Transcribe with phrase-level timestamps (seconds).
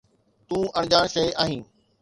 [0.47, 1.63] تون اڻڄاڻ شيءِ آهين